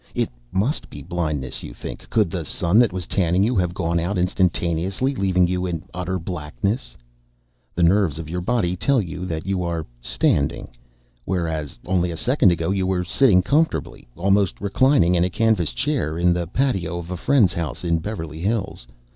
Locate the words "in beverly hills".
17.83-18.87